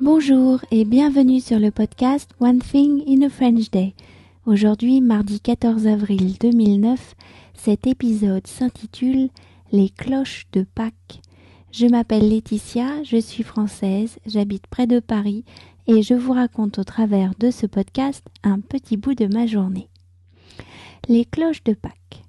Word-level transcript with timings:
Bonjour 0.00 0.60
et 0.70 0.84
bienvenue 0.84 1.40
sur 1.40 1.58
le 1.58 1.70
podcast 1.70 2.30
One 2.40 2.58
Thing 2.58 3.02
in 3.06 3.24
a 3.24 3.28
French 3.28 3.70
Day. 3.70 3.94
Aujourd'hui, 4.46 5.00
mardi 5.00 5.40
14 5.40 5.86
avril 5.86 6.36
2009, 6.40 7.14
cet 7.54 7.86
épisode 7.86 8.46
s'intitule 8.46 9.28
Les 9.70 9.90
cloches 9.90 10.46
de 10.52 10.64
Pâques. 10.74 11.20
Je 11.70 11.86
m'appelle 11.86 12.28
Laetitia, 12.28 13.02
je 13.04 13.18
suis 13.18 13.44
française, 13.44 14.18
j'habite 14.26 14.66
près 14.66 14.86
de 14.86 14.98
Paris 14.98 15.44
et 15.86 16.02
je 16.02 16.14
vous 16.14 16.32
raconte 16.32 16.78
au 16.78 16.84
travers 16.84 17.32
de 17.38 17.50
ce 17.50 17.66
podcast 17.66 18.26
un 18.42 18.60
petit 18.60 18.96
bout 18.96 19.14
de 19.14 19.26
ma 19.26 19.46
journée. 19.46 19.88
Les 21.08 21.24
cloches 21.24 21.64
de 21.64 21.74
Pâques. 21.74 22.24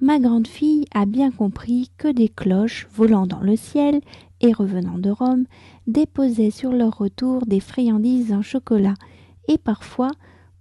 Ma 0.00 0.18
grande 0.18 0.46
fille 0.46 0.84
a 0.94 1.06
bien 1.06 1.30
compris 1.30 1.90
que 1.96 2.08
des 2.08 2.28
cloches 2.28 2.86
volant 2.94 3.26
dans 3.26 3.40
le 3.40 3.56
ciel 3.56 4.02
et 4.40 4.52
revenant 4.52 4.98
de 4.98 5.10
Rome 5.10 5.44
déposaient 5.86 6.50
sur 6.50 6.72
leur 6.72 6.96
retour 6.96 7.46
des 7.46 7.60
friandises 7.60 8.32
en 8.32 8.42
chocolat 8.42 8.94
et 9.48 9.58
parfois, 9.58 10.10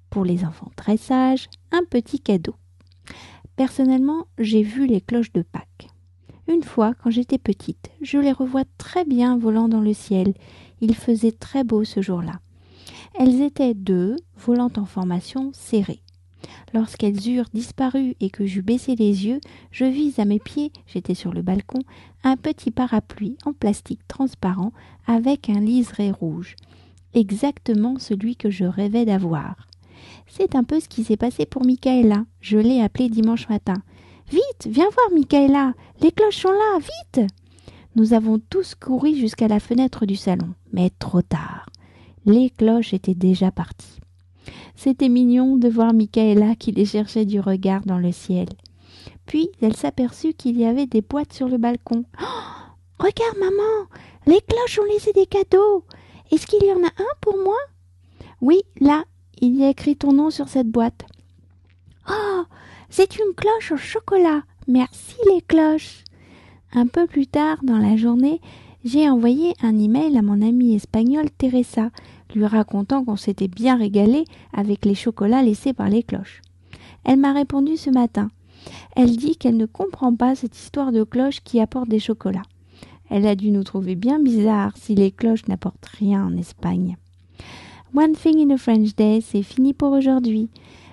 pour 0.10 0.26
les 0.26 0.46
enfants 0.46 0.72
très 0.76 0.98
sages, 0.98 1.50
un 1.72 1.84
petit 1.90 2.20
cadeau. 2.20 2.56
Personnellement, 3.56 4.28
j'ai 4.38 4.64
vu 4.64 4.86
les 4.86 5.02
cloches 5.02 5.34
de 5.34 5.42
Pâques. 5.42 5.90
Une 6.48 6.64
fois, 6.64 6.94
quand 7.02 7.10
j'étais 7.10 7.38
petite, 7.38 7.90
je 8.02 8.18
les 8.18 8.32
revois 8.32 8.64
très 8.78 9.06
bien 9.06 9.38
volant 9.38 9.68
dans 9.68 9.82
le 9.82 9.94
ciel. 9.94 10.34
Il 10.82 10.94
faisait 10.94 11.32
très 11.32 11.64
beau 11.64 11.84
ce 11.84 12.02
jour-là. 12.02 12.40
Elles 13.16 13.42
étaient 13.42 13.74
deux, 13.74 14.18
volant 14.38 14.72
en 14.78 14.86
formation 14.86 15.52
serrée. 15.54 16.02
Lorsqu'elles 16.74 17.30
eurent 17.30 17.50
disparu 17.54 18.16
et 18.20 18.30
que 18.30 18.46
j'eus 18.46 18.62
baissé 18.62 18.96
les 18.96 19.26
yeux, 19.26 19.40
je 19.72 19.86
vis 19.86 20.20
à 20.20 20.26
mes 20.26 20.40
pieds, 20.40 20.72
j'étais 20.88 21.14
sur 21.14 21.34
le 21.34 21.42
balcon, 21.42 21.80
un 22.24 22.38
petit 22.38 22.72
parapluie 22.72 23.38
en 23.46 23.54
plastique 23.54 24.06
transparent 24.08 24.72
avec 25.08 25.50
un 25.50 25.60
liseré 25.60 26.12
rouge. 26.12 26.56
Exactement 27.14 27.98
celui 27.98 28.36
que 28.36 28.50
je 28.50 28.66
rêvais 28.66 29.06
d'avoir. 29.06 29.68
C'est 30.28 30.56
un 30.56 30.64
peu 30.64 30.80
ce 30.80 30.90
qui 30.90 31.04
s'est 31.04 31.18
passé 31.18 31.46
pour 31.46 31.66
Michaela. 31.66 32.26
Je 32.42 32.58
l'ai 32.58 32.82
appelée 32.82 33.10
dimanche 33.10 33.48
matin. 33.48 33.82
Vite, 34.30 34.68
viens 34.68 34.90
voir, 34.90 35.12
Michaela. 35.14 35.74
Les 36.02 36.12
cloches 36.12 36.42
sont 36.42 36.52
là, 36.52 36.80
vite. 36.80 37.32
Nous 37.96 38.14
avons 38.14 38.40
tous 38.40 38.76
couru 38.76 39.16
jusqu'à 39.16 39.48
la 39.48 39.62
fenêtre 39.62 40.06
du 40.06 40.18
salon, 40.18 40.54
mais 40.74 40.90
trop 41.00 41.22
tard. 41.22 41.70
Les 42.26 42.50
cloches 42.50 42.94
étaient 42.94 43.16
déjà 43.16 43.52
parties. 43.52 44.00
C'était 44.76 45.10
mignon 45.10 45.58
de 45.58 45.70
voir 45.70 45.94
Michaela 45.94 46.56
qui 46.56 46.72
les 46.72 46.86
cherchait 46.86 47.26
du 47.26 47.40
regard 47.40 47.82
dans 47.86 47.98
le 47.98 48.12
ciel. 48.12 48.48
Puis 49.26 49.50
elle 49.62 49.76
s'aperçut 49.76 50.34
qu'il 50.34 50.58
y 50.58 50.66
avait 50.66 50.86
des 50.86 51.02
boîtes 51.02 51.34
sur 51.34 51.48
le 51.48 51.58
balcon. 51.58 52.06
Oh 52.22 53.04
regarde, 53.04 53.38
maman, 53.40 53.88
les 54.28 54.42
cloches 54.42 54.80
ont 54.80 54.94
laissé 54.94 55.12
des 55.14 55.26
cadeaux. 55.26 55.84
Est-ce 56.32 56.48
qu'il 56.48 56.64
y 56.64 56.72
en 56.72 56.84
a 56.84 56.88
un 56.88 57.16
pour 57.22 57.38
moi? 57.38 57.58
Oui, 58.42 58.62
là, 58.80 59.04
il 59.42 59.56
y 59.56 59.64
a 59.64 59.70
écrit 59.70 59.96
ton 59.96 60.14
nom 60.14 60.30
sur 60.30 60.48
cette 60.48 60.70
boîte. 60.70 61.06
Oh 62.10 62.44
c'est 62.90 63.18
une 63.18 63.34
cloche 63.36 63.72
au 63.72 63.78
chocolat. 63.78 64.44
Merci 64.68 65.16
les 65.28 65.42
cloches. 65.42 66.04
Un 66.74 66.88
peu 66.88 67.08
plus 67.08 67.28
tard 67.28 67.58
dans 67.64 67.78
la 67.78 67.98
journée, 67.98 68.40
j'ai 68.84 69.10
envoyé 69.10 69.54
un 69.62 69.78
email 69.78 70.18
à 70.18 70.22
mon 70.22 70.42
amie 70.42 70.76
espagnole 70.76 71.30
Teresa 71.32 71.90
lui 72.34 72.46
racontant 72.46 73.04
qu'on 73.04 73.16
s'était 73.16 73.48
bien 73.48 73.78
régalé 73.78 74.26
avec 74.54 74.86
les 74.86 74.96
chocolats 74.96 75.44
laissés 75.44 75.74
par 75.74 75.90
les 75.90 76.04
cloches. 76.04 76.42
Elle 77.04 77.20
m'a 77.20 77.34
répondu 77.34 77.78
ce 77.78 77.90
matin. 77.90 78.30
Elle 78.96 79.16
dit 79.16 79.36
qu'elle 79.36 79.58
ne 79.58 79.66
comprend 79.66 80.16
pas 80.16 80.36
cette 80.36 80.58
histoire 80.58 80.92
de 80.92 81.04
cloches 81.04 81.42
qui 81.42 81.60
apportent 81.60 81.90
des 81.90 82.00
chocolats. 82.00 82.42
Elle 83.10 83.28
a 83.28 83.36
dû 83.36 83.52
nous 83.52 83.64
trouver 83.64 83.96
bien 83.96 84.20
bizarres 84.20 84.76
si 84.76 84.96
les 84.96 85.12
cloches 85.12 85.48
n'apportent 85.48 85.86
rien 85.86 86.26
en 86.26 86.36
Espagne. 86.36 86.98
One 87.96 88.14
Thing 88.14 88.40
in 88.40 88.54
a 88.54 88.58
French 88.58 88.96
Day, 88.96 89.22
c'est 89.22 89.44
fini 89.44 89.74
pour 89.74 89.92
aujourd'hui. 89.92 90.50